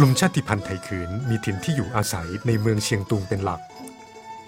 [0.00, 3.60] กลุ่มชาติพันธุ์ไทยขืนมีถิ่นที่อยู่อาศัยในเมืองเชียงตุงเป็นหลัก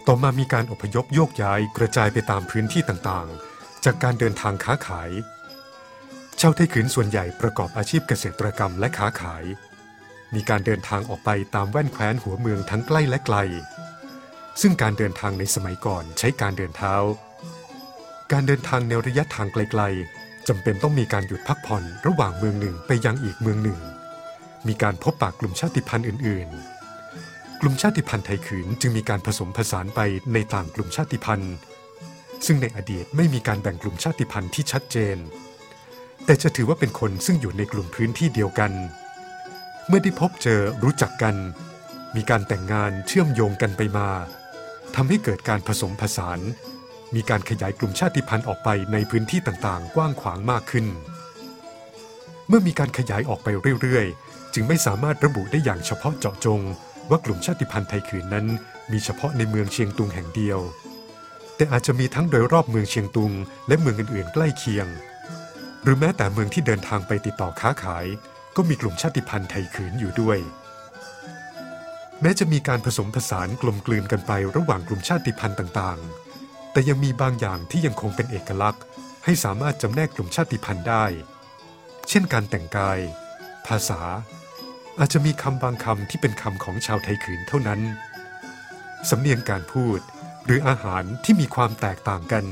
[0.06, 5.10] ต่อมามีการอพยพโยกย้ายกระจายไปตามพื้นที่ต่างๆ จากการเดินทางค้าขาย
[6.40, 9.44] ชาวไทยขืนส่วนใหญ่ประกอบอาชีพเกษตรกรรมและค้าขาย
[10.34, 13.36] มีการเดินทางออกไปตามแว่นแคว้นหัวเมืองทั้งใกล้และไกล
[14.60, 16.94] ซึ่งการเดินทางในสมัยก่อนใช้การเดินเท้า
[18.32, 23.80] การเดินทางในระยะทางไกลๆจำเป็นต้องมีการหยุดพักผ่อนระหว่างเมืองหนึ่งไปยังอีกเมืองหนึ่ง
[24.68, 26.48] มีการพบปะกลุ่มชาติพันธุ์อื่น
[27.04, 30.00] ๆ กลุ่มชาติพันธุ์ไทยขืนจึงมีการผสมผสานไป
[30.34, 31.54] ในต่างกลุ่มชาติพันธุ์
[32.46, 35.16] ซึ่งในอดีตไม่มีการแบ่งกลุ่มชาติพันธุ์ที่ชัดเจน
[36.24, 38.72] แต่จะถือว่าเป็นคนซึ่งอยู่ในกลุ่มพื้นที่เดียวกัน
[39.88, 41.36] เมื่อได้พบเจอรู้จักกัน
[42.16, 44.08] มีการแต่งงานเชื่อมโยงกันไปมา
[44.94, 46.40] ทำให้เกิดการผสมผสาน
[47.14, 50.86] มีการขยายกลุ่มชาติพันธุ์ออกไปในพื้นที่ต่างๆ กว้างขวางมากขึ้น
[52.48, 53.48] เมื่อมีการขยายออกไป
[53.82, 56.60] เรื่อยๆ จึงไม่สามารถระบุได้อย่างเฉพาะเจาะจง
[57.10, 58.46] ว่ากลุ่มชาติพันธุ์ไทยขืนนั้น
[58.92, 60.60] มีเฉพาะในเมืองเชียงตุงแห่งเดียว
[61.56, 63.32] แต่อาจจะมีทั้งโดยรอบเมืองเชียงตุง
[63.68, 64.86] และเมืองอื่นๆ ใกล้เคียง
[65.82, 68.06] หรือแม้แต่เมืองที่เดินทางไปติดต่อค้าขาย
[68.56, 70.38] ก็มีกลุ่มชาติพันธุ์ไทยขืนอยู่ด้วย
[72.20, 78.82] แม้จะมีการผสมผสานกลมกลืนกันไประหว่างกลุ่มชาติพันธุ์ต่างๆ แต่ยังมีบางอย่างที่ยังคงเป็นเอกลักษณ์
[79.24, 81.04] ให้สามารถจำแนกกลุ่มชาติพันธุ์ได้
[82.08, 82.98] เช่นการแต่งกาย
[83.66, 84.00] ภาษา
[84.98, 87.80] อาจจะมีคำบางคำที่เป็นคำของชาวไทยขืนเท่านั้น
[89.10, 89.98] สำเนียงการพูด
[90.44, 92.44] หรืออาหารที่มีความแตกต่างกัน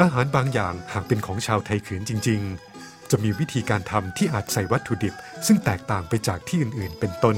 [0.00, 2.40] อาหารบางอย่างหากเป็นของชาวไทยขืนจริง
[2.76, 5.14] ๆ จะมีวิธีการทำที่อาจใส่วัตถุดิบ
[5.46, 7.36] ซึ่งแตกต่างไปจากที่อื่น ๆ เป็นต้น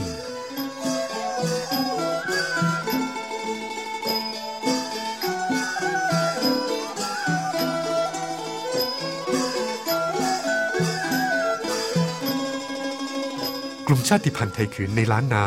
[13.91, 15.47] กลุ่มชาติพันธุ์ไทยขืนในล้านนา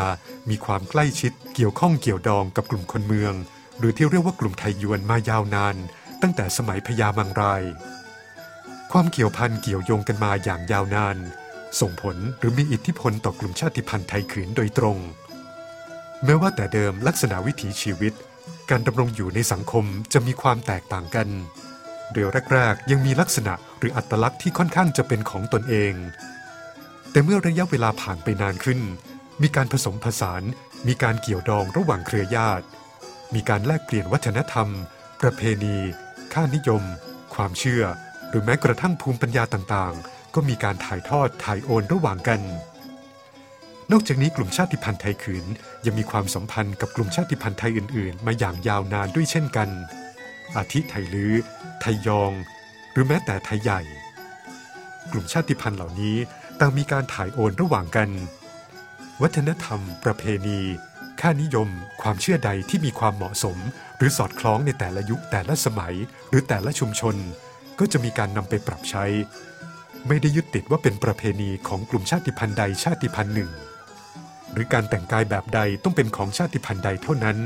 [0.50, 3.34] มีความใกล้ชิดเกี่ยวข้องเกี่ยวดองกับกลุ่มคนเมือง
[3.78, 5.76] หรือที่เรียกว่ากลุ่มไทยยวนมายาวนาน
[6.22, 7.64] ตั้งแต่สมัยพญามังราย
[8.92, 11.18] ความเกี่ยวพันเกี่ยวโยงกันมาอย่างยาวนาน
[11.80, 14.98] ส่งผลหรือมีอิทธิพลต่อกลุ่มชาติพันธุ์ไทยขืนโดยตรง
[16.26, 18.14] แม้ว่าแต่เดิมลักษณะวิถีชีวิต
[18.70, 21.28] การดำรงอยู่ในสังคมจะมีความแตกต่างกัน
[22.12, 25.94] โดยแรก ๆ ยังมีลักษณะหรืออัตลักษณ์ที่ค่อนข้างจะเป็นของตนเอง
[27.12, 28.80] แต่เมื่อระยะเวลาผ่านไปนานขึ้น
[29.42, 30.44] มีการผสมผสาน
[30.88, 32.66] มีการเกี่ยวดองระหว่างเครือญาติ
[33.36, 34.68] มีการแลกเปลี่ยนวัฒนธรรม
[35.22, 35.78] ประเพณี
[36.34, 36.84] ค่านิยม
[37.34, 37.84] ความเชื่อ
[38.30, 42.42] หรือแม้กระทั่งภูมิปัญญาต่างๆ ก็มีการถ่ายทอดถ่ายโอนระหว่างกัน
[43.92, 45.46] นอกจากนี้กลุ่มชาติพันธุ์ไทยขืน
[45.86, 49.70] ยังมีความสัมพันธ์กับกลุ่มชาติพันธุ์ไทยอื่น ๆ มาอย่างยาวนานด้วยเช่นกัน
[50.56, 51.34] อาทิไทยลื้อ
[51.82, 52.32] ไทยยอง
[52.92, 53.82] หรือแม้แต่ไทยใหญ่
[55.12, 56.18] กลุ่มชาติพันธุ์เหล่านี้
[56.60, 58.10] ต่างมีการถ่ายโอนระหว่างกัน
[59.22, 60.60] วัฒนธรรม ประเพณี
[61.22, 61.70] ค่านิยม
[62.02, 63.58] ความเชื่อใดที่มีความเหมาะสม
[63.98, 65.96] หรือสอดคล้องในแต่ละยุคแต่ละสมัย
[66.30, 67.16] หรือแต่ละชุมชน
[67.80, 69.06] ก็จะมีการนำไปปรับใช้
[70.08, 73.50] ไม่ได้ยึดติดว่าเป็นประเพณีของกลุ่มชาติพันธุ์ใดชาติพันธุ์หนึ่ง
[74.52, 77.38] หรือการแต่งกายแบบใดต้องเป็นของชาติพันธุ์ใดเท่านั้น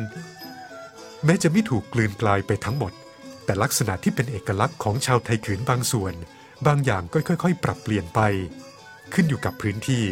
[1.25, 2.93] แม้จะไม่ถูกกลืนกลายไปทั้งหมด
[3.45, 6.13] แต่ลักษณะที่เป็นเอกลักษณ์ของชาวไทยขืนบางส่วน
[6.67, 8.19] บางอย่างก็ค่อย ๆ ปรับเปลี่ยนไป
[9.13, 10.05] ขึ้นอยู่กับพื้นที่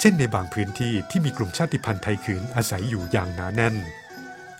[0.00, 3.76] เช่นในบางพื้นที่ที่มีกลุ่มชาติพันธุ์ไทยขืนอาศัยอยู่อย่างหนาแน่น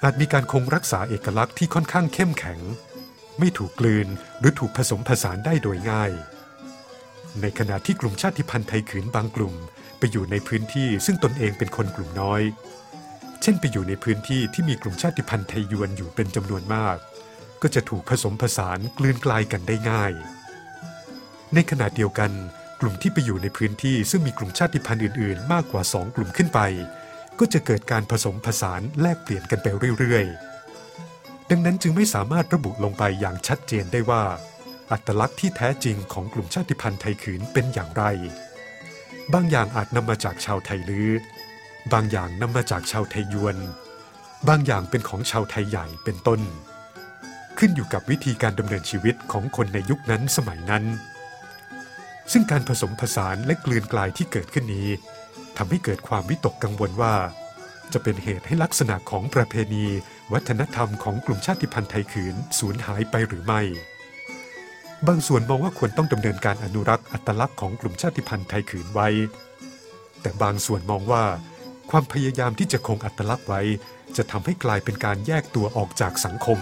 [0.02, 2.60] อาจมีการคงรักษาเอกลักษณ์ที่ค่อนข้างเข้มแข็ง
[3.38, 4.08] ไม่ถูกกลืน
[4.38, 6.12] หรือถูกผสมผสานได้โดยง่าย
[7.40, 9.54] ในขณะที่กลุ่มชาติพันธุ์ไทยขืนบางกลุ่ม
[9.98, 12.42] ไปอยู่ในพื้นที่ซึ่งตนเองเป็นคนกลุ่มน้อย
[13.42, 16.96] เช่นไปอยู่ในพื้นที่ที่มีกลุ่มชาติพันธุ์ไทยยวนอยู่เป็นจำนวนมาก
[17.62, 20.12] ก็จะถูกผสมผสานกลืนกลายกันได้ง่าย
[21.54, 22.30] ในขณะเดียวกัน
[22.80, 26.60] กลุ่มที่ไปอยู่ในพื้นที่ซึ่งมีกลุ่มชาติพันธุ์อื่น ๆ มากกว่า 2 กลุ่มขึ้นไป
[27.38, 29.66] ก็จะเกิดการผสมผสานแลกเปลี่ยนกันไป
[29.98, 30.26] เรื่อย
[30.88, 34.25] ๆ ดังนั้นจึงไม่สามารถระบุลงไปอย่างชัดเจนได้ว่า
[34.90, 38.04] อัตลักษณ์ที่แท้จริงของกลุ่มชาติพันธุ์ไทยขืนเป็นอย่างไร
[39.32, 41.10] บางอย่างอาจนำมาจากชาวไทยลื้อ
[41.92, 43.56] บางอย่างนำมาจากชาวไทยยวน
[44.48, 46.40] บางอย่างเป็นของชาวไทยใหญ่เป็นต้น
[47.58, 50.84] ขึ้นอยู่กับวิธีการดำเนินชีวิตของคนในยุคนั้นสมัยนั้น
[52.32, 54.88] ซึ่งการผสมผสานและกลืนกลายที่เกิดขึ้นนี้
[55.56, 57.14] ทำให้เกิดความวิตกกังวลว่า
[57.92, 59.86] จะเป็นเหตุให้ลักษณะของประเพณี
[60.32, 63.60] วัฒนธรรมของกลุ่มชาติพันธุ์ไทยขืนสูญหายไปหรือไม่
[65.06, 69.08] บางส่วนมองว่าควรต้องดำเนินการอนุรักษ์อัตลักษณ์ของกลุ่มชาติพันธุ์ไทยขืนไว้
[70.20, 71.24] แต่บางส่วนมองว่า
[71.90, 73.62] ความพยายามที่จะคงอัตลักษณ์ไว้
[74.16, 76.58] จะทำให้กลายเป็นการแยกตัวออกจากสังคม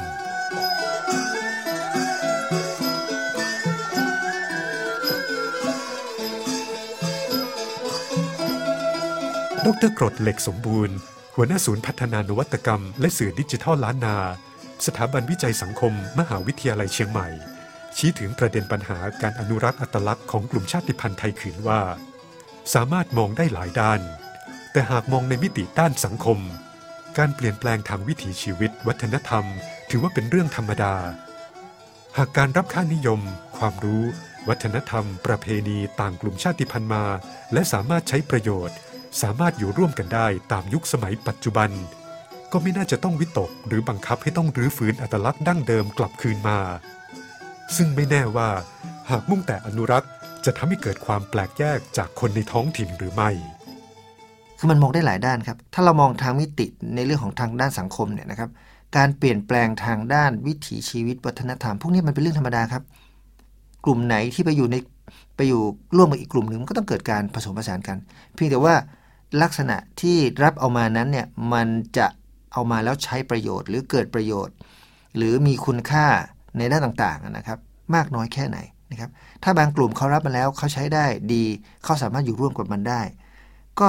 [9.66, 10.96] ดรกรดเหล็กสมบูรณ์
[11.34, 14.16] หัวหน้าศูนย์พัฒนานวัตกรรม และสื่อดิจิทัลล้านนา
[14.86, 17.28] สถาบันวิจัยสังคม มหาวิทยาลัยเชียงใหม่
[17.96, 21.80] ชี้ถึงประเด็นปัญหาการอนุรักษ์อัตลักษณ์ของกลุ่มชาติพันธุ์ไทยขืนว่า
[22.74, 24.00] สามารถมองได้หลายด้าน
[24.72, 26.38] แต่หากมองในมิติด้านสังคม
[27.18, 29.44] การเปลี่ยนแปลงทางวิถีชีวิต วัฒนธรรม
[29.90, 30.94] ถือว่าเป็นเรื่องธรรมดา
[32.16, 33.20] หากการรับค่านิยม
[33.58, 34.04] ความรู้
[34.48, 37.04] วัฒนธรรม ประเพณี ต่างกลุ่มชาติพันธุ์มา
[37.52, 38.76] และสามารถใช้ประโยชน์
[39.22, 41.70] สามารถอยู่ร่วมกันได้ตามยุคสมัยปัจจุบัน
[42.52, 46.58] ก็ไม่น่าจะต้องวิตกหรือบังคับให้ต้องรื้อฟื้นอัตลักษณ์ดั้งเดิมกลับคืนมา
[47.76, 48.48] ซึ่งไม่แน่ว่า
[49.10, 50.10] หากมุ่งแต่อนุรักษ์
[50.44, 53.30] จะทำให้เกิดความแปลกแยกจากคนในท้องถิ่นหรือไม่
[54.58, 58.50] คือมันมองได้หลายด้านครับ ถ้าเรามองทางมิติในเรื่องของทางด้านสังคมเนี่ยนะครับ
[58.96, 62.82] การเปลี่ยนแปลงทางด้านวิถีชีวิตวัฒนธรรม พวกนี้มันเป็นเรื่องธรรมดาครับ
[63.84, 64.76] กลุ่มไหนที่ไปอยู่ใน
[65.36, 65.62] ไปอยู่
[65.96, 67.96] ร่วมกับอีกกลุ่มหนึ่งมันก็ต้องเกิดการผสมผสานกัน
[68.34, 68.74] เพียงแต่ว่า
[69.42, 71.68] ลักษณะที่รับเอามานั้นเนี่ยมัน
[71.98, 72.06] จะ
[72.52, 74.54] เอามาแล้วใช้ประโยชน์หรือเกิดประโยชน์
[75.16, 76.06] หรือมีคุณค่า
[76.58, 77.58] ในด้านต่างๆนะครับ
[77.94, 78.58] มากน้อยแค่ไหน
[78.90, 79.10] นะครับ
[79.42, 81.44] ถ้าบางกลุ่มเขารับมาแล้วเขาใช้ได้ดี
[81.84, 83.02] เขาสามารถอยู่ร่วมกับมันได้
[83.80, 83.88] ก็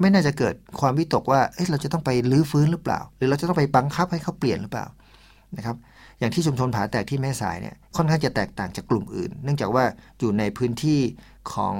[0.00, 4.86] ไม่น่าจะเกิดความวิตกว่าเเราจะต้องไปลื้อฟื้นหรือเปล่า หรือเราจะต้องไปบังคับให้เขาเปลี่ยนหรือเปล่า
[5.56, 5.76] นะครับ
[6.18, 9.84] อย่างที่ชุมชนผาแตกที่แม่สายเนี่ยค่อนข้างจะแตกต่างจากกลุ่มอื่น เนื่องจากว่า
[10.18, 11.00] อยู่ในพื้นที่
[11.52, 11.76] ของ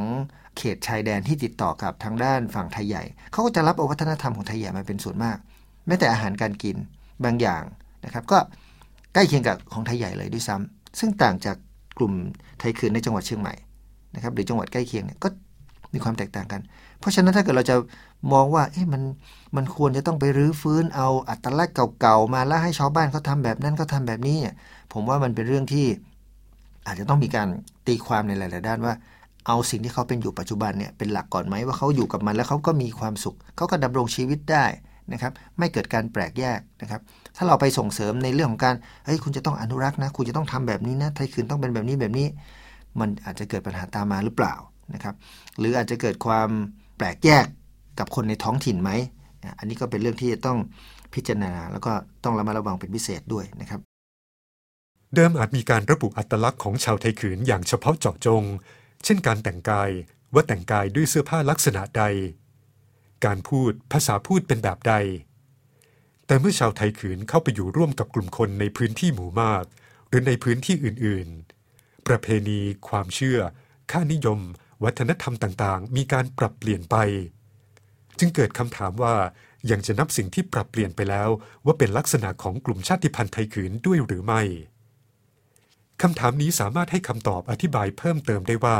[0.56, 3.02] เขตชายแดนที่ติดต่อกับทางด้านฝั่งไทยใหญ่
[3.32, 5.36] เขาก็จะรับเอาวัฒนธรรมของไทยใหญ่มาเป็นส่วนมาก
[5.86, 6.76] แม้แต่อาหารการกิน
[7.25, 7.62] บางอย่าง
[8.04, 8.38] นะครับก็
[9.14, 11.56] ใกล้เคียงกับของไทยใหญ่เลยด้วยซ้ำซึ่งต่างจาก
[11.98, 12.12] กลุ่ม
[12.58, 13.54] ไทยคืนในจังหวัดเชียงใหม่
[14.14, 15.28] นะครับหรือจังหวัดใกล้เคียงเนี่ยก็
[15.94, 16.60] มีความแตกต่างกัน
[17.00, 17.76] เพราะฉะนั้นถ้าเกิดเราจะ
[18.32, 19.02] มองว่าเอ๊ะมัน
[19.56, 24.54] มันควรจะต้องไปรื้อฟื้นเอาอัตลักษณ์เก่าๆมาแล้วให้ชาวบ้านเขาทาแบบนั้นเขาทาแบบนี้เนี่ย
[24.92, 25.86] ผมว่ามันเป็นเรื่องที่
[26.86, 27.48] อาจจะต้องมีการ
[27.86, 28.94] ตีความในหลาย ๆ ด้านว่า
[29.46, 34.64] เอาสิ่งที่เขาเป็นอยู่ปัจจุบันเนี่ยเป็นหลักก่อนไหมว่าเขาอยู่กับมันแล้วเขาก็มีความสุขเขาก็ดำรงชีวิตได้
[35.12, 37.00] นะครับไม่เกิดการแปลกแยกนะครับ
[37.36, 38.74] ถ้าเราไปส่งเสริมในเรื่องของการ
[39.04, 42.26] เฮ้ยคุณจะต้องอนุรักษ์นะ คุณจะต้องทำแบบนี้นะไทยคืนต้องเป็นแบบนี้แบบนี้
[43.00, 44.54] มันอาจจะเกิดปัญหาตามมาหรือเปล่า
[44.94, 45.14] นะครับ
[45.58, 46.48] หรืออาจจะเกิดความ
[46.96, 47.46] แปลกแยก
[47.98, 48.90] กับคนในท้องถิ่นไหม
[49.58, 50.58] อันนี้ก็เป็นเรื่องที่จะต้อง
[51.14, 51.93] พิจารณา แล้วก็
[52.25, 53.81] ต้องระมัดระวังเป็นพิเศษด้วยนะครับ
[55.14, 58.43] เดิมอาจมีการระบุอัตลักษณ์ของชาวไทยขืนอย่างเฉพาะเจาะจง
[59.05, 59.91] เช่นการแต่งกาย
[60.35, 62.05] ว่าแต่งกายด้วยเสื้อผ้าลักษณะใด
[63.25, 64.94] การพูดภาษาพูดเป็นแบบใด
[66.26, 69.64] แต่เมื่อชาวไทยขืนเข้าไปอยู่ร่วมกับกลุ่มคนในพื้นที่หมู่มาก
[70.08, 71.29] หรือในพื้นที่อื่น
[71.69, 73.38] ๆ ประเพณี ความเชื่อ
[73.90, 74.40] ค่านิยม
[74.85, 76.97] วัฒนธรรมต่าง ๆ มีการปรับเปลี่ยนไป
[78.18, 79.14] จึงเกิดคำถามว่า
[79.71, 81.28] ยังจะนับสิ่งที่ปรับเปลี่ยนไปแล้ว
[81.64, 84.42] ว่าเป็นลักษณะของกลุ่มชาติพันธุ์ไทยขืนด้วยหรือไม่
[86.02, 88.78] คำถามนี้สามารถให้คำตอบอธิบายเพิ่มเติมได้ว่า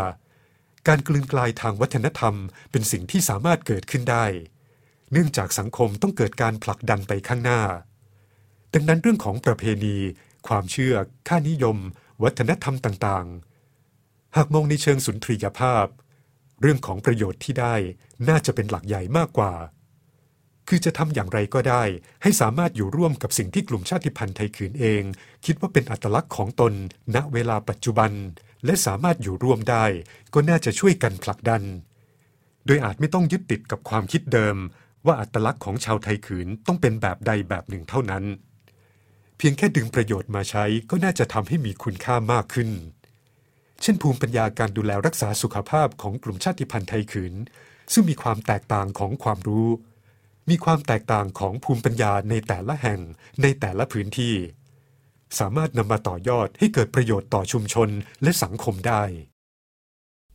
[0.89, 2.35] การกลืนกลายทางวัฒนธรรม
[2.71, 4.25] เป็นสิ่งที่สามารถเกิดขึ้นได้
[5.13, 7.63] เนื่องจากสังคมต้องเกิดการผลักดันไปข้างหน้า
[8.75, 9.97] ดังนั้นเรื่องของประเพณี
[10.49, 10.95] ความเชื่อ
[11.29, 11.77] ค่านิยม
[12.23, 15.87] วัฒนธรรมต่างๆ หากมองในเชิงสุนทรียภาพ
[16.61, 17.75] เรื่องของประโยชน์ที่ได้
[18.29, 19.53] น่าจะเป็นหลักใหญ่มากกว่า
[20.69, 21.83] คือจะทำอย่างไรก็ได้
[22.23, 25.03] ให้สามารถอยู่ร่วมกับสิ่งที่กลุ่มชาติพันธุ์ไทยขืนเอง
[25.47, 26.73] คิดว่าเป็นอัตลักษณ์ของตน
[27.15, 28.11] ณเวลาปัจจุบัน
[28.65, 29.85] และสามารถอยู่ร่วมได้
[30.35, 31.63] ก็น่าจะช่วยกันผลักดัน
[32.67, 34.57] โดยอาจไม่ต้องยึดติดกับความคิดเดิม
[35.07, 38.25] ว่าอัตลักษณ์ของชาวไทยขืนต้องเป็นแบบใดแบบหนึ่งเท่านั้น
[39.37, 42.71] เพียงแค่ดึงประโยชน์มาใช้ก็น่าจะทำให้มีคุณค่ามากขึ้น
[43.83, 47.35] เช่นภูมิปัญญาการดูแลรักษาสุขภาพของกลุ่มชาติพันธุ์ไทยขืน
[47.93, 49.69] ซึ่งมีความแตกต่างของความรู้
[50.51, 53.01] มีความแตกต่างของภูมิปัญญาในแต่ละแห่ง
[53.43, 54.35] ในแต่ละพื้นที่
[55.39, 57.89] สามารถนำมาต่อยอดให้เกิดประโยชน์ต่อชุมชน
[58.23, 59.03] และสังคมได้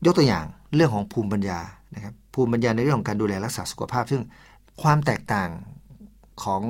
[0.05, 1.59] ยกตัวอย่างเรื่องของภูมิปัญญา
[1.95, 4.21] นะครับภูมิปัญญาในเรื่องของการดูแลรักษาสุขภาพ ซึ่ง
[4.81, 5.49] ความแตกต่าง
[6.43, 6.61] ของ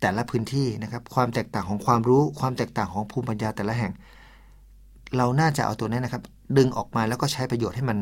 [0.00, 3.92] แต่ละพื้นที่นะครับ ความแตกต่างของความรู้ ความแตกต่างของภูมิปัญญาแต่ละแห่ง
[5.16, 6.22] เราน่าจะเอาตัวนี้นะครับ
[6.56, 7.98] ดึงออกมาแล้วก็ใช้ประโยชน์ให้มัน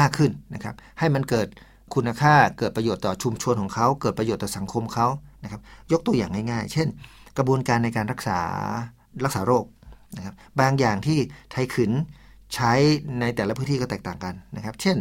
[0.00, 1.46] มากขึ้นนะครับ ให้มันเกิด
[1.94, 5.06] คุณค่าเกิดประโยชน์ต่อชุมชนของเขา เกิดประโยชน์ต่อสังคมเขา
[5.44, 5.60] นะครับ
[5.92, 6.88] ยกตัวอย่างง่าย ๆ เช่น
[7.36, 8.38] กระบวนการในการรักษา
[9.24, 9.64] รักษาโรค
[10.16, 11.18] นะครับ บางอย่างที่
[11.52, 11.92] ไทยขืน
[12.54, 12.72] ใช้
[13.20, 14.96] ในแต่ละพื้นที่ก็แตกต่างกันนะครับ เช่น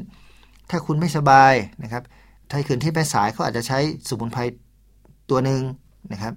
[0.69, 2.03] ถ้าคุณไม่สบายนะครับ
[2.49, 4.41] ไทยขืนที่แม่สายเขาอาจจะใช้สมุนไพร
[5.29, 5.61] ตัวหนึ่ง
[6.11, 6.33] นะครับ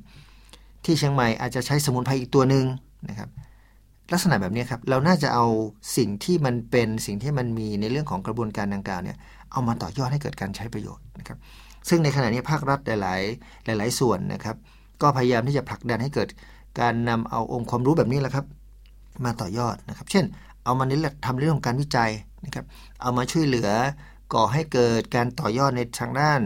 [0.84, 2.64] ที่เชียงใหม่อาจจะใช้สมุนไพรอีกตัวหนึ่ง
[3.08, 3.28] นะครับ
[4.12, 5.46] ลักษณะแบบนี้ครับ เราน่าจะเอา
[5.96, 9.16] สิ่งที่มันเป็นสิ่งที่มันมีในเรื่องของกระบวนการดังกล่าวเนี่ย
[9.52, 11.38] เอามาต่อยอดให้เกิดการใช้ประโยชน์นะครับ
[11.88, 13.14] ซึ่งในขณะนี้ภาครัฐหลา
[13.74, 14.56] ย ๆ หลาย ๆ ส่วนนะครับ
[15.02, 16.28] ก็พยายามที่จะผลักดันให้เกิด
[16.80, 18.46] การนำเอาองค์ความรู้แบบนี้แหละครับ
[19.24, 20.24] มาต่อยอดนะครับ เช่น
[20.64, 22.10] เอามาเน้นทำเรื่องของการวิจัย
[22.44, 22.64] นะครับ
[23.02, 23.68] เอามาช่วยเหลือ
[24.34, 26.40] ก่อให้เกิดการต่อยอดในทางด้าน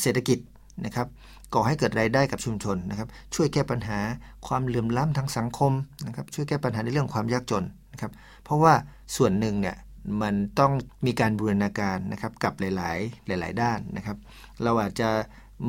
[0.00, 0.38] เศรษฐกิจ
[0.84, 1.06] นะครับ
[1.54, 3.98] ก่อให้เกิดรายได้กับชุมชนนะครับ ช่วยแก้ปัญหา
[4.46, 5.72] ความเหลื่อมล้ำทางสังคม
[6.06, 8.10] นะครับ ช่วยแก้ปัญหาในเรื่องความยากจนนะครับ
[8.44, 8.74] เพราะว่า
[9.16, 9.76] ส่วนหนึ่งเนี่ย
[10.22, 10.72] มันต้อง
[11.06, 12.90] มีการบูรณาการนะครับกับหลา
[13.36, 14.16] ย ๆ หลาย ๆ ด้านนะครับ
[14.62, 15.08] เราอาจจะ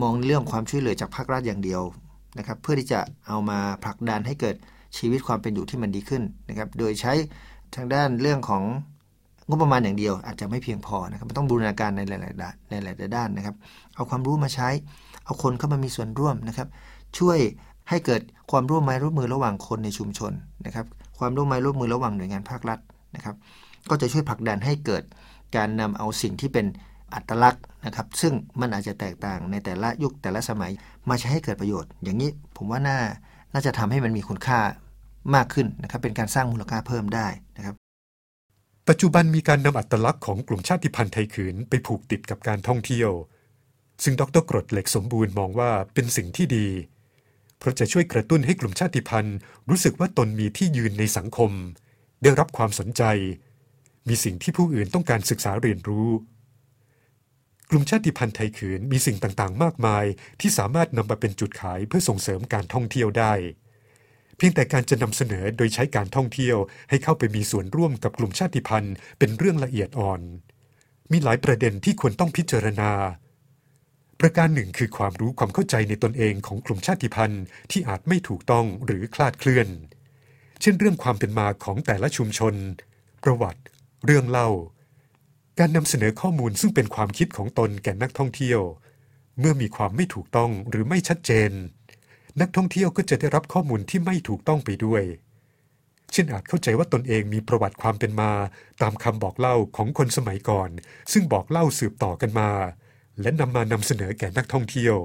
[0.01, 1.81] มองเรื่องความช่วยเหลือจากภาครัฐอย่างเดียว
[2.37, 4.55] นะครับ เพื่อที่จะเอามาผลักดันให้เกิด
[4.97, 7.13] ชีวิตความเป็นอยู่ที่มันดีขึ้นนะครับ โดยใช้
[7.75, 8.63] ทางด้านเรื่องของ
[9.49, 13.55] งบประมาณอย่างเดียวอาจจะไม่เพียงพอนะครับมันต้องบูรณาการในหลายๆด้านในหลายๆด้านนะครับ
[13.95, 14.69] เอาความรู้มาใช้
[15.27, 16.67] เอาคนเข้ามามีส่วนร่วมนะครับ
[17.19, 17.39] ช่วย
[17.89, 20.33] ให้เกิดความร่วมไม้ร่วมมือระหว่างคนในชุมชน
[20.65, 20.85] นะครับ
[21.19, 22.79] ความร่วมไม้ร่วมมือระหว่างหน่วยงานภาครัฐ
[23.15, 23.35] นะครับ
[23.89, 25.03] ก็จะช่วยผลักดันให้เกิด
[25.55, 26.65] การนำเอาสิ่งที่เป็น
[27.13, 30.71] อัตลักษณ์นะครับ ซึ่งมันอาจจะแตกต่างในแต่ละยุคแต่ละสมัย
[31.09, 32.97] มาใช้ให้เกิดประโยชน์ อย่างนี้ผมว่าน่า
[33.53, 34.59] น่าจะทำให้มันมีคุณค่า
[35.35, 37.75] มากขึ้นนะครับ เป็นการสร้างมูลค่าเพิ่มได้นะครับ
[38.89, 43.11] ปัจจุบันมีการนำอัตลักษณ์ของกลุ่มชาติพันธุ์ไทยขืนไปผูกติดกับการท่องเที่ยว
[44.03, 46.67] ซึ่งดรกรดเหล็กสมบูรณ์มองว่าเป็นสิ่งที่ดี
[47.59, 49.37] เพราะจะช่วยกระตุ้นให้กลุ่มชาติพันธุ์
[49.69, 51.51] รู้สึกว่าตนมีที่ยืนในสังคม
[52.21, 53.03] ได้รับความสนใจ
[54.07, 56.09] มีสิ่งที่ผู้อื่นต้องการศึกษาเรียนรู้
[57.69, 60.05] กลุ่มชาติพันธุ์ไทยขืนมีสิ่งต่างๆ มากมาย
[60.41, 63.33] ที่สามารถนำมาเป็นจุดขายเพื่อส่งเสริมการท่องเที่ยวได้
[64.37, 66.57] เพียงแต่การจะนำเสนอโดยใช้การท่องเที่ยว
[66.89, 70.21] ให้เข้าไปมีส่วนร่วมกับกลุ่มชาติพันธุ์ เป็นเรื่องละเอียดอ่อน
[71.11, 72.91] มีหลายประเด็นที่ควรต้องพิจารณา
[74.19, 79.67] ประการหนึ่งคือความรู้ความเข้าใจในตนเองของกลุ่มชาติพันธุ์ที่อาจไม่ถูกต้องหรือคลาดเคลื่อน
[80.61, 82.53] เช่นเรื่องความเป็นมาของแต่ละชุมชน
[83.23, 83.61] ประวัติ
[84.05, 84.49] เรื่องเล่า
[85.59, 88.61] การนำเสนอข้อมูลซึ่งเป็นความคิดของตนแก่นักท่องเที่ยว
[89.39, 91.51] เมื่อมีความไม่ถูกต้องหรือไม่ชัดเจน
[92.41, 95.03] นักท่องเที่ยวก็จะได้รับข้อมูลที่ไม่ถูกต้องไปด้วย
[96.11, 98.31] เช่นอาจเข้าใจว่าตนเองมีประวัติความเป็นมา
[98.81, 100.69] ตามคำบอกเล่าของคนสมัยก่อน
[101.11, 102.49] ซึ่งบอกเล่าสืบต่อกันมา
[103.21, 104.95] และนำมานำเสนอแก่นักท่องเที่ยว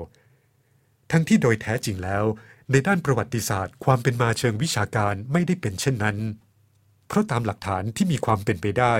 [1.11, 2.25] ทั้งที่โดยแท้จริงแล้ว
[2.71, 6.19] ในด้านประวัติศาสตร์ ความเป็นมาเชิงวิชาการไม่ได้เป็นเช่นนั้น
[7.07, 8.95] เพราะตามหลักฐานที่มีความเป็นไปได้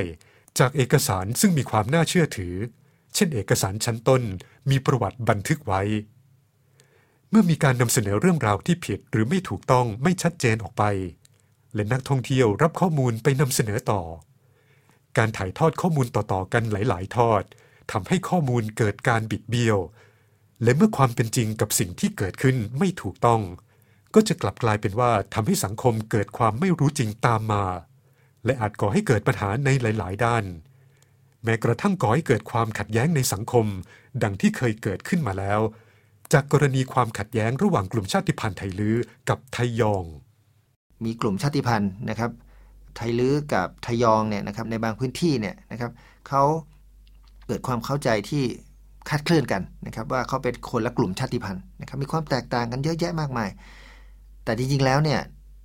[0.59, 2.55] จากเอกสารซึ่งมีความน่าเชื่อถือ
[3.15, 4.23] เช่นเอกสารชั้นต้น
[4.71, 5.83] มีประวัติบันทึกไว้
[7.31, 10.85] เมื่อมีการนำเสนอเรื่องราวที่ผิดหรือไม่ถูกต้องไม่ชัดเจนออกไป
[11.75, 14.03] และนักท่องเที่ยวรับข้อมูลไปนำเสนอต่อ
[15.19, 17.43] การถ่ายทอดข้อมูลต่อๆกันหลาย ๆ ทอด
[17.93, 19.79] ทำให้ข้อมูลเกิดการบิดเบี้ยว
[20.63, 23.41] และเมื่อความเป็นจริงกับสิ่งที่เกิดขึ้นไม่ถูกต้อง
[24.15, 27.65] ก็จะกลับกลายเป็นว่าทำให้สังคมเกิดความไม่รู้จริงตามมา
[28.45, 30.45] และอาจก่อให้เกิดปัญหาในหลาย ๆ ด้าน
[31.45, 33.67] แม้กระทั่งก่อให้เกิดความขัดแย้งในสังคม
[34.23, 35.61] ดังที่เคยเกิดขึ้นมาแล้ว
[36.33, 38.97] จากกรณีความขัดแย้งระหว่างกลุ่มชาติพันธุ์ไทยลื้อ
[39.29, 40.05] กับไทยยอง
[41.05, 42.31] มีกลุ่มชาติพันธุ์นะครับ
[42.97, 45.91] ไทยลื้อกับไทยยองเนี่ยนะครับในบางพื้นที่เนี่ยนะครับ
[46.29, 46.43] เขา
[47.53, 48.43] กิดความเข้าใจที่
[49.09, 53.49] คาดเคลื่อนกันนะครับว่าเขาเป็นคนละกลุ่มชาติพันธุ์นะครับมีความแตกต่างกันเยอะแยะมากมาย
[54.45, 55.21] แต่จริงๆแล้วเนี่ย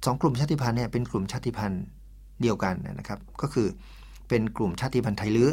[0.05, 1.83] สองกลุ่มชาติพันธุ์เนี่ยเป็นกลุ่มชาติพันธุ์
[2.41, 3.67] เดียวกันนะครับก็คือ
[4.29, 5.51] เป็นกลุ่มชาติพันธุ์ไทยลื้อ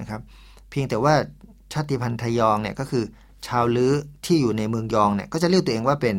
[0.00, 0.20] นะครับ
[0.70, 1.14] เพียงแต่ว่า
[1.72, 3.04] ชาติพันธุ์ไทยยองเนี่ยก็คือ
[3.46, 3.92] ชาวลื้อ
[4.26, 6.16] ที่อยู่ในเมืองยองเนี่ยก็จะเรียกตัวเองว่าเป็น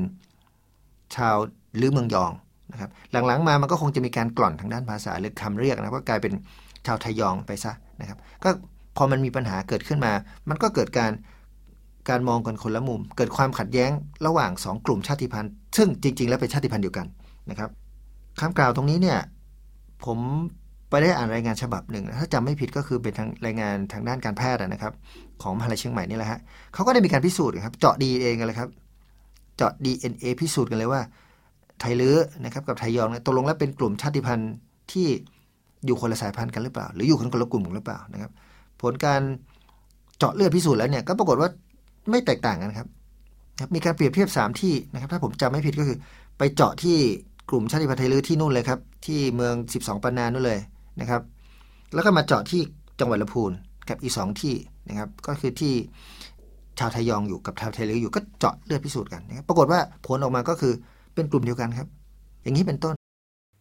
[1.15, 1.35] ชาว
[1.81, 2.31] ลื้อเมืองยอง
[2.71, 6.33] นะครับหลังๆมามันก็คงจะมีการกล่อนทางด้านภาษาหรือคำเรียกนะก็กลายเป็น
[6.87, 7.71] ชาวไทยยองไปซะ
[8.01, 8.49] นะครับก็
[8.97, 10.13] พอมันมีปัญหาเกิดขึ้นมา
[10.49, 11.11] มันก็เกิดการ
[12.09, 13.91] การมองกันคนละมุม เกิดความขัดแย้ง
[14.25, 17.07] ระหว่าง 2 กลุ่มชาติพันธุ์ ซึ่งจริง ๆ แล้วเป็นชาติพันธุ์เดียวกัน
[17.49, 17.69] นะครับ
[18.39, 19.19] คำกล่าวตรงนี้เนี่ย
[20.05, 20.19] ผม
[20.89, 24.93] ไปได้อ่านรายงานฉบับหนึ่ง ถ้าจำไม่ผิดก็คือเป็นทางรายงานทางด้านการแพทย์นะครับ
[25.41, 26.39] ของมหาลัยเชียงใหม่นี่แหละฮะ
[26.73, 28.69] เขาก็ได้มีการพิสูจน์ครับ เจาะดีเองกันเลยครับ
[29.57, 31.01] เจาะ DNA พิสูจน์กันเลยว่า
[31.79, 34.51] ไทยลื้อนะครับกับไทยยองเนี่ยตกลงแล้วเป็นกลุ่มชาติพันธุ์
[34.91, 35.07] ที่
[35.85, 38.31] อยู่คนละสายพันธุ์กันหรือเปล่า หรืออยู่คนละกลุ่มหรือเปล่านะครับ
[38.85, 39.21] ผลการ
[40.17, 41.49] เจาะเลือดพิสูจน์แล้วเนี่ยก็ปรากฏว่า
[42.09, 42.87] ไม่แตกต่างกันครับ
[43.75, 45.97] มีการเปรียบเทียบ 3 ที่นะครับ ถ้าผมจำไม่ผิดก็คือ
[46.37, 46.97] ไปเจาะที่
[47.49, 50.59] กลุ่มชาติพันธุ์ไทยลือที่นู่นเลยครับ ที่เมือง 12 ปันนานู่นเลย
[51.01, 51.21] นะครับ
[51.93, 52.61] แล้วก็มาเจาะที่
[52.99, 53.51] จังหวัดลำพูน
[53.89, 54.55] กับอีกสองที่
[54.89, 55.73] นะครับ ก็คือที่
[56.79, 60.73] ชาวไทยยองอยู่กับชาวไทยลืออยู่ก็เจาะเลือดพิสูจน์กันนะครับปรากฏว่าผลออกมาก็คือ
[61.15, 61.87] เป็นกลุ่มเดียวกันครับ
[62.43, 62.93] อย่างนี้เป็นต้น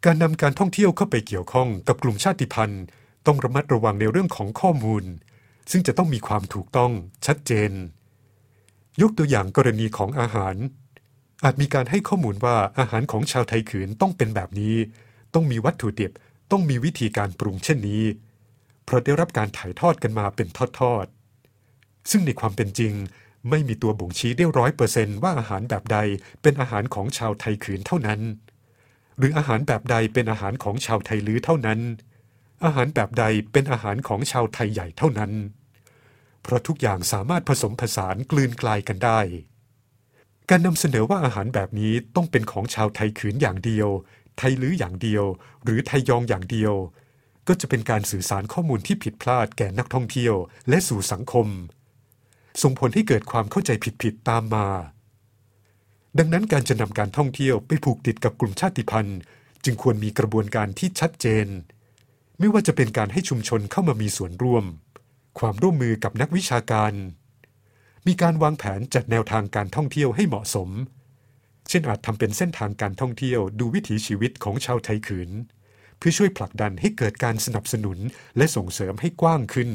[0.05, 2.85] การนำการท่องเที่ยวเข้าไปเกี่ยวข้องกับกลุ่มชาติพันธุ์
[3.27, 5.05] ต้องระมัดระวังในเรื่องของข้อมูล
[5.71, 6.93] ซึ่งจะต้องมีความถูกต้อง
[7.27, 7.73] ชัดเจน
[9.03, 10.57] ยกตัวอย่างกรณีของอาหาร
[11.45, 14.77] อาจมีการให้ข้อมูลว่าอาหารของชาวไทยขืนต้องเป็นแบบนี้
[15.35, 16.13] ต้องมีวัตถุดิบ
[16.51, 18.05] ต้องมีวิธีการปรุงเช่นนี้
[18.85, 22.93] เพราะได้รับการถ่ายทอดกันมาเป็นทอดๆซึ่งในความเป็นจริง
[23.51, 25.99] ไม่มีตัวบ่งชี้ได้ร้อยเปอร์เซนว่าอาหารแบบใด
[26.43, 28.21] เป็นอาหารของชาวไทยขืนเท่านั้น
[29.19, 31.81] หรืออาหารแบบใดเป็นอาหารของชาวไทยลื้อเท่านั้น
[32.65, 35.33] อาหารแบบใดเป็นอาหารของชาวไทยใหญ่เท่านั้น
[36.43, 39.21] เพราะทุกอย่างสามารถผสมผสานกลืนกลายกันได้
[40.51, 43.89] การนำเสนอว่าอาหารแบบนี้ต้องเป็นของชาวไทยขืนอย่างเดียว
[44.39, 45.25] ไทยลื้ออย่างเดียว
[45.65, 46.75] หรือไทยยองอย่างเดียว
[47.49, 50.35] ก็จะเป็นการสื่อสารข้อมูลที่ผิดพลาดแก่นักท่องเที่ยว
[50.69, 51.47] และสู่สังคม
[52.63, 53.71] ส่งผลให้เกิดความเข้าใจ
[54.03, 54.69] ผิดๆตามมา
[56.19, 59.19] ดังนั้นการจะนำการท่องเที่ยวไปผูกติดกับกลุ่มชาติพันธุ์
[59.65, 61.47] จึงควรมีกระบวนการที่ชัดเจน
[62.39, 64.65] ไม่ว่าจะเป็นการให้ชุมชนเข้ามามีส่วนร่วม
[65.39, 66.93] ความร่วมมือกับนักวิชาการ
[68.07, 70.71] มีการวางแผนจัดแนวทางการท่องเที่ยวให้เหมาะสม
[71.69, 75.31] เช่นอาจทำเป็นเส้นทางการท่องเที่ยวดูวิถีชีวิตของชาวไทยขืน
[75.99, 77.99] เพื่อช่วยผลักดันให้เกิดการสนับสนุน
[78.37, 79.71] และส่งเสริมให้กว้างขึ้น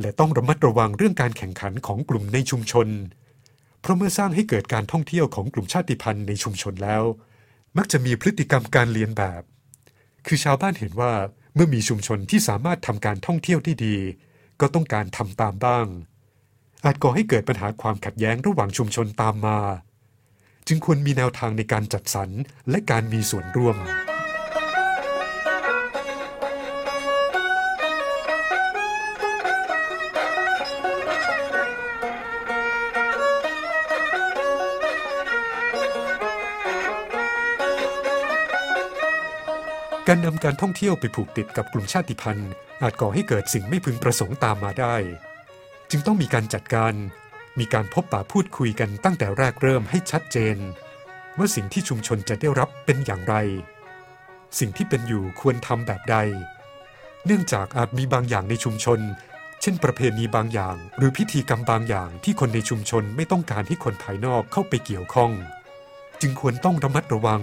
[0.00, 2.88] และต้องระมัดระวังเรื่องการแข่งขันของกลุ่มในชุมชน
[3.80, 7.02] เพราะเมื่อสร้างให้เกิดการท่องเที่ยวของกลุ่มชาติพันธุ์ในชุมชนแล้ว
[7.76, 9.42] มักจะมีพฤติกรรมการเรียนแบบ
[10.26, 11.12] คือชาวบ้านเห็นว่า
[11.54, 13.96] เมื่อมีชุมชนที่สามารถทำการท่องเที่ยวที่ดี
[14.60, 15.86] ก็ต้องการทำตามบ้าง
[16.84, 19.58] อาจก่อให้เกิดปัญหาความขัดแย้งระหว่างชุมชนตามมา
[20.66, 22.30] จึงควรมีแนวทางในการจัดสรร
[22.70, 23.76] และการมีส่วนร่วม
[40.08, 42.50] การนำการท่องเที่ยวไปผูกติดกับกลุ่มชาติพันธุ์
[42.82, 44.96] อาจก่อให้เกิดสิ่งไม่พึงประสงค์ตามมาได้
[45.90, 46.94] จึงต้องมีการจัดการ
[47.58, 50.56] มีการพบปะพูดคุยกันตั้งแต่แรกเริ่มให้ชัดเจน
[51.38, 53.34] ว่าสิ่งที่ชุมชนจะได้รับเป็นอย่างไร
[54.58, 56.16] สิ่งที่เป็นอยู่ควรทำแบบใด
[57.26, 59.00] เนื่องจากอาจมีบางอย่างในชุมชน
[59.60, 65.32] เช่น ประเพณีบางอย่าง หรือพิธีกรรมบางอย่างที่คนในชุมชนไม่ต้องการให้คนภายนอกเข้าไปเกี่ยวข้อง
[66.20, 67.42] จึงควรต้องระมัดระวัง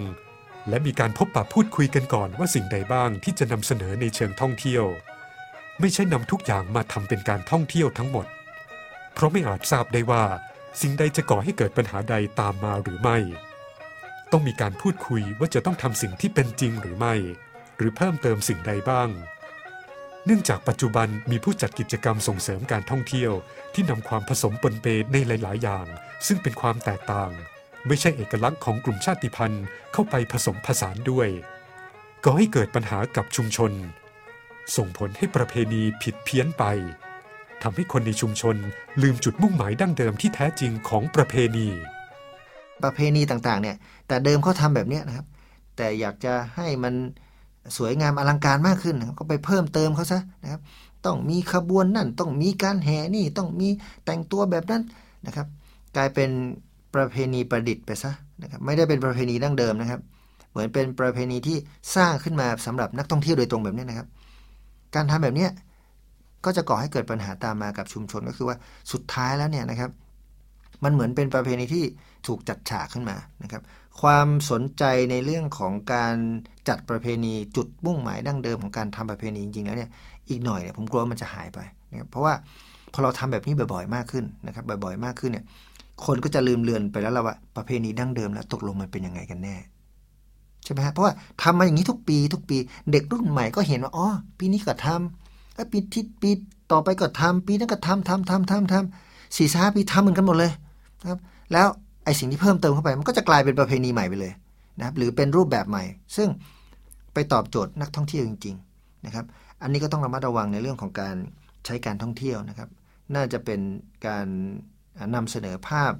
[0.68, 4.84] และมีการพบปะพูดคุยกันก่อนว่าสิ่งใดบ้างที่จะนำเสนอในเชิงท่องเที่ยว
[5.80, 8.26] ไม่ใช่นำทุกอย่างมาทำเป็นการท่องเที่ยวทั้งหมด
[9.14, 10.24] เพราะไม่อาจทราบได้ว่า
[10.80, 13.18] สิ่งใดจะก่อให้เกิดปัญหาใดตามมาหรือไม่
[14.32, 17.14] ต้องมีการพูดคุยว่าจะต้องทำสิ่งที่เป็นจริงหรือไม่
[17.76, 19.08] หรือเพิ่มเติมสิ่งใดบ้าง
[20.26, 23.32] เนื่องจากปัจจุบันมีผู้จัดกิจกรรมส่งเสริมการท่องเที่ยว
[23.74, 25.86] ที่นำความผสมปนเปในหลาย ๆ อย่าง
[26.26, 27.30] ซึ่งเป็นความแตกต่าง
[27.86, 31.28] ไม่ใช่เอกลักษณ์ของกลุ่มชาติพันธุ์เข้าไปผสมผสานด้วย
[32.24, 33.72] ก่อให้เกิดปัญหากับชุมชน
[34.76, 36.64] ส่งผลให้ประเพณีผิดเพี้ยนไป
[37.62, 38.56] ทำให้คนในชุมชน
[39.02, 41.68] ลืมจุดมุ่งหมายดั้งเดิมที่แท้จริงของประเพณี
[42.82, 43.76] ประเพณีต่างๆเนี่ย
[44.08, 45.26] แต่เดิมเขาทำแบบนี้นะครับ
[45.76, 46.94] แต่อยากจะให้มัน
[47.76, 50.60] สวยงามอลังการมากขึ้นก็ไปเพิ่มเติมเขาซะนะครับ
[51.04, 53.68] ต้องมีขบวนนั่นต้องมีการแห่นี่ต้องมี
[54.04, 54.82] แต่งตัวแบบนั้น
[55.26, 55.46] นะครับ
[55.96, 56.30] กลายเป็น
[56.94, 60.00] ประเพณีประดิษฐ์ไปซะนะครับไม่ได้เป็นประเพณีดั้งเดิมนะครับ
[60.50, 61.56] เหมือนเป็นประเพณีที่
[61.96, 64.08] สร้างขึ้นมาสำหรับนักท่องเที่ยวโดยตรงแบบนี้นะครับ
[64.94, 65.46] การทำแบบนี้
[66.44, 68.56] ก็จะก่อให้เกิดปัญหาตามมากับชุมชนก็คือว่า
[68.92, 69.90] สุดท้ายแล้วเนี่ยนะครับ
[70.84, 71.84] มันเหมือนเป็นประเพณีที่
[72.26, 73.62] ถูกจัดฉากขึ้นมานะครับ
[74.00, 76.16] ความสนใจในเรื่องของการ
[76.68, 79.90] จัดประเพณีจุดมุ่งหมายดั้งเดิมของการทำประเพณีจริงๆแล้วเนี่ย
[80.28, 82.34] อีกหน่อยเนี่ยผมกลัวว่ามันจะหายไปนะครับเพราะว่า
[82.92, 85.44] พอเราทำแบบนี้บ่อยๆมากขึ้นนะครับ บ่อยๆมากขึ้นเนี่ย
[86.04, 89.56] คนก็จะลืมเลือนไปแล้วละว่าประเพณีดั้งเดิมแล้วตกลงมันเป็นยังไงกันแน่
[90.64, 91.12] ใช่ไหมฮะเพราะว่า
[91.42, 92.56] ทำมาอย่างนี้ทุกปีทุกปี
[92.92, 96.30] เด็กรุ่นใหม่ก็เห็นว่าอ๋อปีนี้ก็ทำแล้วปีที่ปี
[96.72, 100.52] ต่อไปก็ทำปีนั้นก็ทำทำทำทำทำสี่ห้าปีทำเหมือนกันหมดเลย
[101.00, 101.18] นะครับ
[101.52, 101.66] แล้ว
[102.04, 104.32] ไอ้สิ่งที่เพิ่มเติมเข้าไป มันก็จะกลายเป็นประเพณีใหม่ไปเลย
[104.78, 105.84] นะครับ หรือเป็นรูปแบบใหม่
[106.16, 106.28] ซึ่ง
[107.14, 109.24] ไปตอบโจทย์นักท่องเที่ยวจริง ๆนะครับ
[109.62, 111.16] อันนี้ก็ต้องระมัดระวังในเรื่องของการ
[111.66, 112.68] ใช้การท่องเที่ยวนะครับ
[113.14, 113.60] น่าจะเป็น
[114.06, 114.26] การ
[115.14, 115.92] นำเสนอภาพ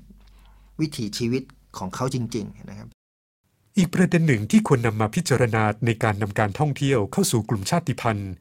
[0.80, 1.42] วิถีชีวิต
[1.78, 2.88] ของเขาจริง ๆ นะครับ
[3.78, 8.32] อีกประเด็นหนึ่งที่ควรนำมาพิจารณาในการนำการท่องเที่ยวเข้าสู่กลุ่มชาติพันธุ์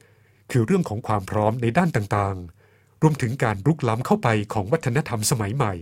[0.50, 5.74] คือเรื่องของความพร้อมในด้านต่างๆ รวมถึงการรุกล้ำเข้าไปของวัฒนธรรมสมัยใหม่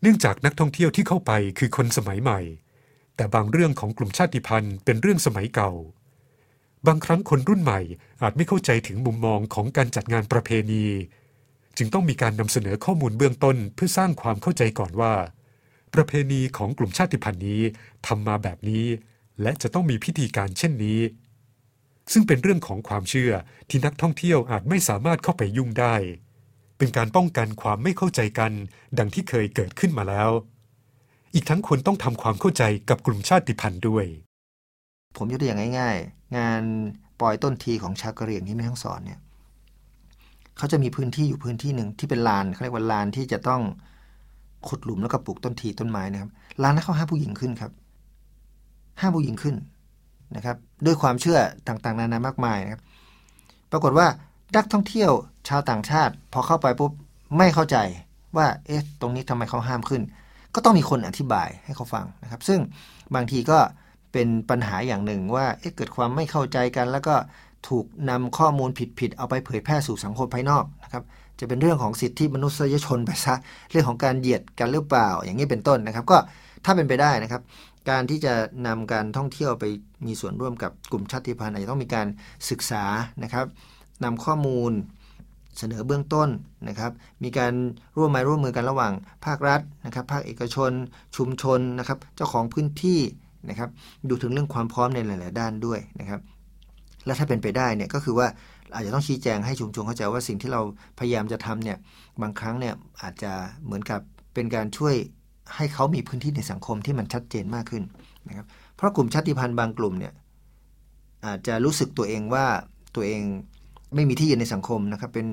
[0.00, 2.40] เนื่องจากนักท่องเที่ยวที่เข้าไปคือคนสมัยใหม่
[3.16, 5.72] แต่บางเรื่องของกลุ่มชาติพันธุ์เป็นเรื่องสมัยเก่า
[6.86, 7.80] บางครั้งคนรุ่นใหม่
[8.22, 10.84] อาจไม่เข้าใจถึงมุมมองของการจัดงานประเพณี
[11.78, 15.14] จึงต้องมีการนำเสนอข้อมูลเบื้องต้นเพื่อสร้างความเข้าใจก่อนว่า
[15.94, 17.62] ประเพณีของกลุ่มชาติพันธุ์นี้
[18.06, 18.86] ทำมาแบบนี้
[19.42, 21.00] และจะต้องมีพิธีการเช่นนี้
[22.12, 23.32] ซึ่งเป็นเรื่องของความเชื่อ
[23.68, 25.94] ที่นักท่องเที่ยวอาจไม่สามารถเข้าไปยุ่งได้
[26.78, 28.52] เป็นการป้องกันความไม่เข้าใจกัน
[28.98, 30.30] ดังที่เคยเกิดขึ้นมาแล้ว
[31.34, 34.06] อีกทั้งควรต้องทำความเข้าใจกับกลุ่มชาติพันธุ์ด้วย
[35.16, 36.62] ผมยกตัวอย่างง่าย ๆ งาน
[37.20, 39.20] ปล่อยต้นทีของชาวกะเหรี่ยงที่แม่ฮ่องสอนเนี่ย
[40.58, 43.62] เขาจะมีพื้นที่อยู่พื้นที่หนึ่งที่เป็นลานเขาเรียกว่าลานที่จะต้อง
[44.68, 46.30] ขุดหลุมแล้วก็ปลูกต้นทีต้นไม้นะครับ
[46.62, 47.72] ลานนั้นเขาห้ามผู้หญิงขึ้นครับ
[49.00, 49.54] ห้ามผู้หญิงขึ้น
[50.36, 51.38] นะครับ ด้วยความเชื่อ
[51.68, 52.82] ต่างๆ นานามากมายนะครับ
[53.72, 54.06] ปรากฏว่า
[54.56, 55.10] นักท่องเที่ยว
[55.48, 56.92] ชาวต่างชาติ พอเข้าไปปุ๊บ
[57.38, 57.76] ไม่เข้าใจ
[58.36, 60.02] ว่าเอ๊ะตรงนี้ทำไมเขาห้ามขึ้น
[60.54, 62.60] ก็ต้องมีคนอธิบายให้เขาฟังนะครับ ซึ่ง
[63.14, 63.58] บางทีก็
[64.12, 67.14] เป็นปัญหาอย่างหนึ่งว่าเอ๊ะเกิดความไม่เข้าใจกัน แล้วก็
[67.68, 71.02] ถูกนำข้อมูลผิดๆเอาไปเผยแพร่สู่สังคมภายนอกนะครับ
[71.40, 73.34] จะเป็นเรื่องของสิทธิมนุษยชนไปซะ
[73.70, 76.18] เรื่องของการเหยียดกันหรือเปล่า อย่างนี้เป็นต้นนะครับ ก็
[76.64, 77.42] ถ้าเป็นไปได้นะครับ
[77.90, 78.34] การที่จะ
[78.66, 79.64] นำการท่องเที่ยวไป
[80.06, 82.06] มีส่วนร่วมกับกลุ่มชาติพันธุ์อาจจะต้องมีการ
[82.50, 82.84] ศึกษา
[83.22, 83.46] นะครับ
[84.04, 84.72] นำข้อมูล
[85.58, 86.28] เสนอเบื้องต้น
[86.68, 87.52] นะครับ มีการ
[87.96, 88.92] ร่วมไม้ร่วมมือกันระหว่าง
[89.24, 90.70] ภาครัฐนะครับ ภาคเอกชน
[91.16, 93.00] ชุมชนนะครับ เจ้าของพื้นที่
[93.48, 93.70] นะครับ
[94.08, 96.20] ดูถึงเรื่องความพร้อมในหลาย ๆ ด้านด้วยนะครับ
[97.06, 98.26] และถ้าเป็นไปได้เนี่ยก็คือว่า
[98.74, 100.60] อาจจะต้องชี้แจงให้ชุมชนเข้าใจว่าสิ่งที่เรา
[100.98, 101.78] พยายามจะทำเนี่ย
[102.22, 103.32] บางครั้งเนี่ยอาจจะ
[103.64, 104.00] เหมือนกับ
[104.34, 104.94] เป็นการช่วย
[105.56, 107.82] ให้เขามีพื้นที่ในสังคมที่มันชัดเจนมากขึ้น
[108.28, 110.12] นะครับเพราะกลุ่มชาติพันธุ์บางกลุ่มเนี่ย
[111.26, 112.46] อาจจะรู้สึกตัวเองว่า
[112.94, 113.22] ตัวเอง
[113.94, 115.26] ไม่มีที่ยืนในสังคมนะครับ เป็น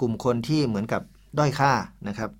[0.00, 1.02] กลุ่มคนที่เหมือนกับ
[1.38, 1.72] ด้อยค่า
[2.08, 2.30] นะครับ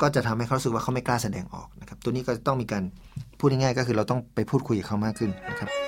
[0.00, 2.82] ก็จะทำให้เขาสึกว่าเขาไม่กล้าแสดงออกนะครับ ตัวนี้ก็ต้องมีการ
[3.38, 5.87] พูดง่ายๆก็คือเราต้องไปพูดคุยกับเขามากขึ้นนะครับ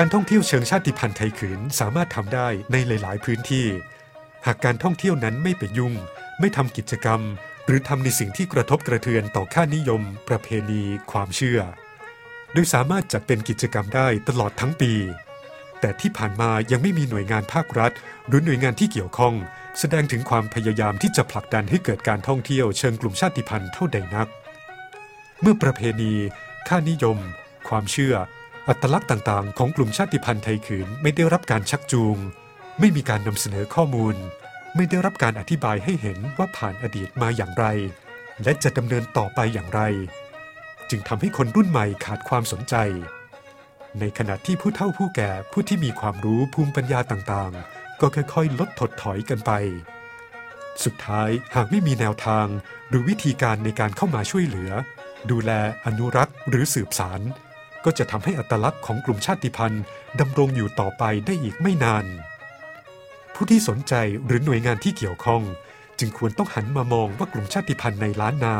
[0.00, 3.66] การท่องเที่ยวเชิงชาติพันธุ์ไทยขืนสามารถทำได้ในหลาย ๆ พื้นที่
[4.46, 5.94] หากการท่องเที่ยวนั้นไม่ไปยุ่ง
[6.40, 7.20] ไม่ทำกิจกรรม
[7.66, 11.60] หรือทำในสิ่งที่กระทบกระเทือนต่อค่านิยม ประเพณี ความเชื่อ
[12.52, 14.92] โดยสามารถจัดเป็นกิจกรรมได้ตลอดทั้งปี
[15.80, 17.92] แต่ที่ผ่านมายังไม่มีหน่วยงานภาครัฐ
[18.28, 19.34] หรือหน่วยงานที่เกี่ยวข้อง
[19.78, 24.28] แสดงถึงความพยายามที่จะผลักดันให้เกิดการท่องเที่ยวเชิงกลุ่มชาติพันธุ์เท่าใดนัก
[25.40, 26.12] เมื่อประเพณี
[26.68, 27.18] ค่านิยม
[27.68, 28.16] ความเชื่อ
[28.68, 32.16] อัตลักษณ์ต่างๆ ของกลุ่มชาติพันธุ์ไทยขืนไม่ได้รับการชักจูง
[32.80, 34.16] ไม่มีการนำเสนอข้อมูล
[34.76, 37.66] ไม่ได้รับการอธิบายให้เห็นว่าผ่านอดีตมาอย่างไร
[38.42, 39.80] และจะดำเนินต่อไปอย่างไร
[40.90, 42.74] จึงทำให้คนรุ่นใหม่ขาดความสนใจ
[43.98, 49.52] ในขณะที่ผู้เฒ่าผู้แก่ผู้ที่มีความรู้ภูมิปัญญาต่างๆ ก็ค่อยๆ ลดถดถอยกันไป
[50.84, 52.46] สุดท้ายหากไม่มีแนวทาง
[52.88, 54.70] หรือวิธีการในการเข้ามาช่วยเหลือ
[55.30, 55.50] ดูแล
[55.84, 57.20] อนุรักษ์หรือสืบสาร
[57.86, 59.82] ก็จะทำให้อัตลักษณ์ของกลุ่มชาติพันธุ์
[60.20, 62.06] ดำรงอยู่ต่อไปได้อีกไม่นาน
[63.34, 63.94] ผู้ที่สนใจ
[64.26, 65.42] หรือหน่วยงานที่เกี่ยวข้อง
[65.98, 68.56] จึงควรต้องหันมามองว่ากลุ่มชาติพันธุ์ในล้านนา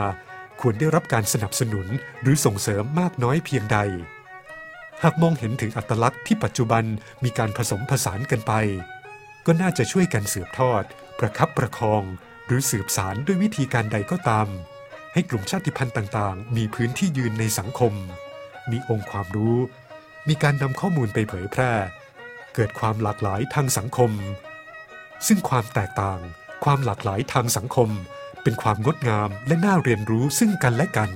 [0.60, 1.86] ควรได้รับการสนับสนุน
[2.22, 3.78] หรือส่งเสริมมากน้อยเพียงใด
[5.02, 6.84] หากมองเห็นถึงอัตลักษณ์ที่ปัจจุบัน
[7.24, 8.52] มีการผสมผสานกันไป
[9.46, 10.82] ก็น่าจะช่วยกันสืบทอด
[11.18, 12.02] ประคับประคอง
[12.46, 14.48] หรือสืบสารด้วยวิธีการใดก็ตาม
[15.12, 17.94] ให้กลุ่มชาติพันธุ์ต่าง ๆ มีพื้นที่ยืนในสังคม
[18.70, 19.58] มีองค์ความรู้
[20.28, 21.72] มีการนำข้อมูลไปเผยแพร่
[22.54, 24.10] เกิดความหลากหลายทางสังคม
[25.26, 26.20] ซึ่งความแตกต่าง
[26.64, 27.90] ความหลากหลายทางสังคม
[28.42, 31.10] เป็นความงดงามและน่าเรียนรู้ซึ่งกันและกัน